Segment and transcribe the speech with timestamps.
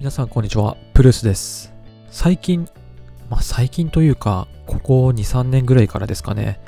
[0.00, 1.72] 皆さんこんにちは、プルースです。
[2.10, 2.68] 最近、
[3.30, 6.60] まあ最近というか、ここ2、3年ぐらいからですかね、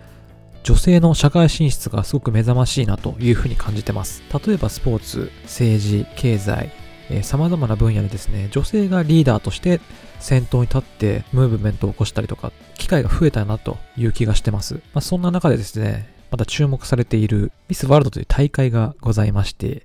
[0.62, 4.22] 女性の社会進出がすごく目覚ましいなというふうに感じてます。
[4.46, 6.70] 例えばスポーツ、政治、経済、
[7.10, 9.80] えー、様々な分野でですね、女性がリーダーとして
[10.20, 14.74] 先頭に立ってムーブメントを起こしたりとか、機会が増えたなという気がしてます。
[14.94, 19.84] まあ、そんな中でですね、また注目されているミスワールドという大会がございまして、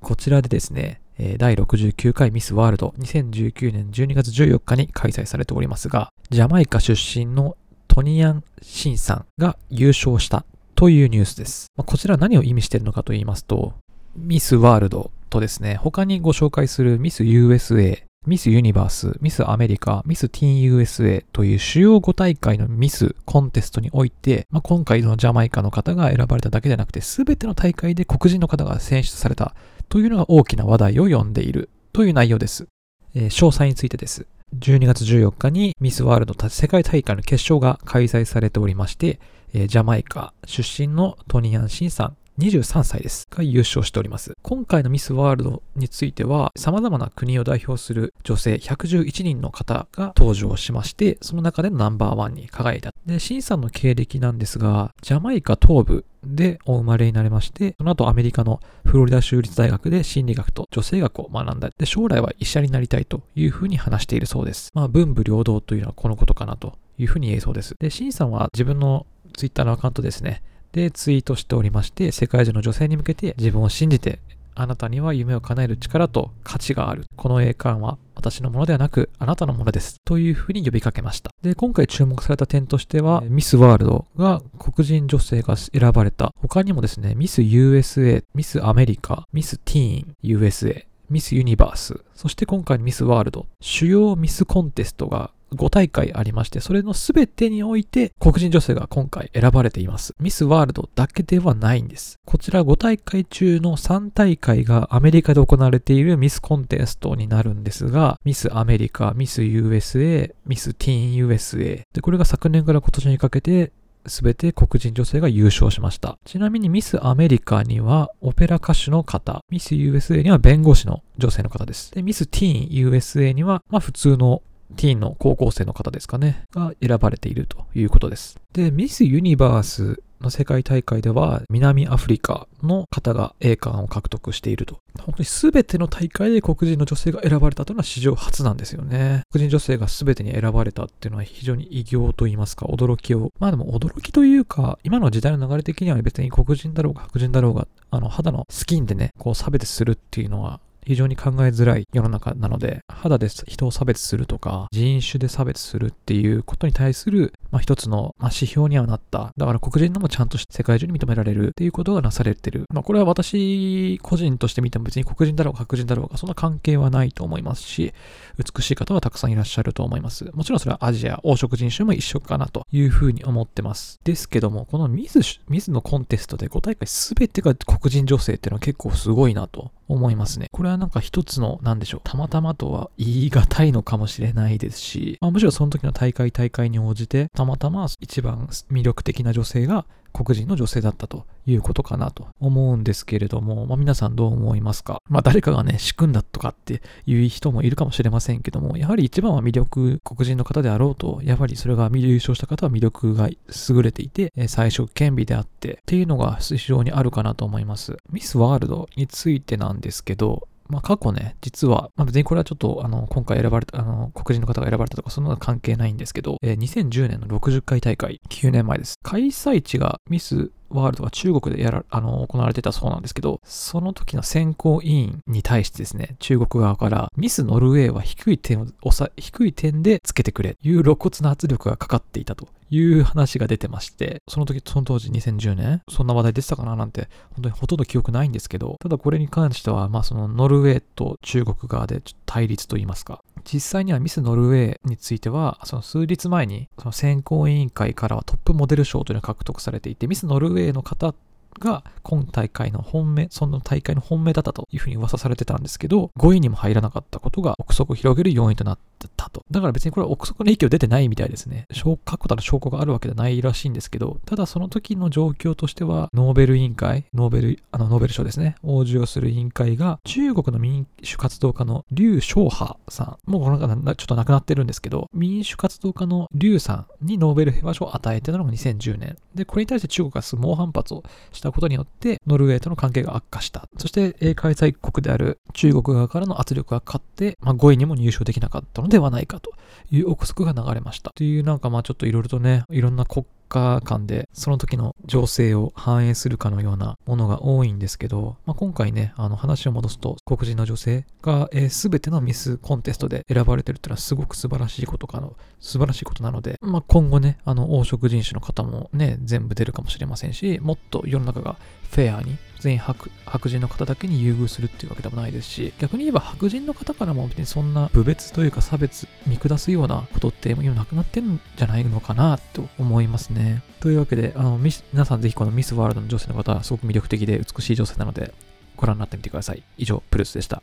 [0.00, 1.00] こちらでですね、
[1.38, 7.56] 第69回ミスワールド2019年12月14日に開催されておりますが、ジャマイカ出身の
[7.88, 10.44] トニアン・シンさんが優勝した
[10.76, 11.66] というニュースです。
[11.76, 13.74] こちら何を意味しているのかと言いますと、
[14.16, 29.54] ミスワールドとですね、他にご紹介するミス USA、ミスユニバース、ミスアメリカ、ミスティーン USA という主要5大会のミスコンテストにおいて、まあ、今回のジャマイカの方が選ばれただけでなくて、すべての大会で黒人の方が選出された
[29.88, 32.66] というのが大きな話題を呼んでいるという内容です。
[33.14, 34.26] えー詳細についてです。
[34.58, 39.20] 12月14日にミスワールド世界大会の決勝が開催されておりまして、
[39.54, 43.26] えージャマイカ出身のトニアン・シンさん23歳です。
[43.30, 44.36] が優勝しております。
[44.42, 52.94] 今回のミスワールドについては、様々な国を代表する女性111人の方が登場しまして、その中でのナンバーワンに輝いた。
[53.06, 61.70] で、シンさんの経歴なんですが、ジャマイカ東部でお生まれになりまして、その後アメリカのフロリダ州立大学で心理学と女性学を学んだ。
[61.76, 64.70] で、将来は医者になりたいというふうに話しているそうです。
[64.74, 67.74] まあ、文武両道というのはこのことかなというふうに言えそうです。
[67.80, 70.42] で、シンさんは自分のツイッターのアカウントですね、
[70.72, 74.20] でツイートしておりまして、世界中の女性に向けて自分を信じて、
[74.54, 77.04] あなたには夢を叶える力と価値がある。
[77.16, 79.98] この栄冠は私のものではなく、あなたのものです。
[80.04, 81.30] というふうに呼びかけました。
[81.42, 86.32] で、今回注目された点としては、ミスワールドが黒人女性が選ばれた。
[86.36, 100.14] 他にもですね、ミス USA、ミスアメリカ、ミスティーン USA、ミスユニバース、そして今回ミスワールド、主要ミスコンテストが5大会ありまして、それの全てにおいて黒人女性が今回選ばれています。
[100.20, 102.18] ミスワールドだけではないんです。
[102.24, 111.82] こちら5大会中の3大会がアメリカで行われているミスコンテストになるんですが、ミスアメリカ、ミス USA、ミスティーン USA。
[111.92, 113.72] で、これが昨年から今年にかけて
[114.06, 116.18] すべて黒人女性が優勝しました。
[116.24, 121.92] ちなみにミスアメリカにはオペラ歌手の方、ミス USA には弁護士の女性の方です。
[121.92, 124.42] で、ミスティーン USA には、まあ普通の
[124.76, 128.38] ティーンの高校生の方ですかね、が選ばれているということです。
[128.52, 134.80] で、ミスユニバースの世界大会では南アフリカの方が栄冠を獲得していると。
[134.98, 139.22] 本当に全ての大会で黒人の女性が選ばれたというのは史上初なんですよね。
[139.30, 143.30] 黒人女性が全てに選ばれたっていうのは非常に偉業と言いますか、驚きを。
[143.38, 159.34] まあでも驚きというか、今の時代の流れ的には別に黒人だろうが白人だろうが、あの肌のスキンでね、こう差別するっていうのは非常に考えづらい世の中なので、肌で人を差別するとか、人種で差別するっていうことに対する、まあ、一つの、まあ、指標にはなった。
[159.36, 162.64] だから黒人のもちゃんと世界中に認められるっていうことがなされてる。
[162.72, 167.92] まあ、これは私個人として見ても別に黒人だろうが白人だろうが、そんな関係はないと思いますし、
[168.38, 170.24] 美しい方はたくさんいらっしゃると思います。
[170.32, 174.00] もちろんそれはアジア、黄色人種も一緒かなというふうに思ってます。
[174.04, 180.48] ですけども、このミス、ミスのコンテストで5大会全てが黒人女性っていうのは結構すごいなと思いますね。
[180.52, 195.00] これはなんか一つの、なんでしょう、たまたまとは言い難いのかもしれないですし、まあ、むしろその時の大会大会に応じて、たまたま一番魅力的な女性が黒人の女性だったということかなと思うんですけれども、まあ、皆さんどう思いますか？
[195.08, 207.96] まあ誰かがね、仕組んだとかっていう人もいるかもしれませんけども、やはり一番は魅力、黒人の方であろうと、やはりそれが優勝した方は魅力が優れていて、最初権利であってっていうのが非常にあるかなと思います。
[208.10, 218.96] ミスワールドについてなんですけど、まあ、過去ね、実は、まあ、別にこれはちょっと、あの、今回選ばれた、あの、黒人の方が選ばれたとか、そんなの関係ないんですけど、えー2010年の60回大会、9年前です。
[219.02, 232.48] 開催地がミスワールドが中国でやら、あの、行われてたそうなんですけど、その時の選考委員に対してですね、中国側から、ミスノルウェーは低い点を、低い点でつけてくれ、いう露骨な圧力がかかっていたと。
[232.70, 251.14] いう話が出てまして、その時、その当時2010年、そんな話題出てたかななんて、本当にほとんど記憶ないんですけど、ただこれに関しては、まあそのノルウェーと中国側で対立といいますか、実際にはミスノルウェーについては、その数日前に、その選考委員会からはトップモデル賞というのが獲得されていて、ミスノルウェーの方
[251.58, 258.78] が今大会の本命、その大会の本命だったというふうに噂されてたんですけど、5位にも入らなかったことが憶測を広げる要因となっ
[259.16, 259.44] たと。
[259.50, 261.66] だから別にこれは憶測の影響出てないみたいですね。
[262.04, 279.16] 確固たる証拠があるわけじゃないらしいんですけど、ただその時の状況としては、ノーベル委員会、ノーベル、あの、ノーベル賞ですね、を授与する委員会が、中国の民主活動家の劉昌波さん、もうこの方ちょっと亡くなってるんですけど、民主活動家の劉さんにノーベル平和賞を与えてたのが2010年。
[279.34, 281.02] で、これに対して中国が猛反発を
[281.38, 283.68] したことによって、ノルウェーとの関係が悪化した。
[283.78, 289.52] そして、開催国である中国側からの圧力が勝って、まあ、5位にも入賞できなかったのではないかと
[289.90, 291.10] いう憶測が流れました。
[291.14, 311.56] というなんかまあちょっといろいろとね、いろんな国家間でその時の情勢を反映するかのようなものが多いんですけど、まあ、今回ね、あの話を戻すと黒人の女性が、えー、全てのミスコンテストで選ばれてるっていうのはすごく素晴らしいことかの、素晴らしいことなので、まあ、今後ね、あの黄色人種の方もね、全部出るかもしれませんし、もっと世の中が
[311.90, 323.62] フェアに全員白白人の方だけに優遇するっていうわけでもないですし、逆に言えば白人の方からも別にそんな部別というか差別、見下すようなことって今なくなってんじゃないのかなと思いますね。
[323.80, 328.32] というわけで、あの皆さんぜひこのミスワールドの女性の方はすごく魅力的で美しい女性なので、
[328.76, 329.62] ご覧になってみてください。
[329.76, 330.62] 以上、プルースでした。